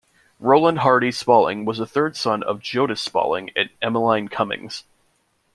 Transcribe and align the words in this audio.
Rolland 0.39 0.79
Harty 0.79 1.11
Spaulding 1.11 1.63
was 1.63 1.77
the 1.77 1.85
third 1.85 2.17
son 2.17 2.41
of 2.41 2.59
Jonas 2.59 2.99
Spaulding 3.03 3.51
and 3.55 3.69
Emeline 3.83 4.29
Cummings. 4.29 4.83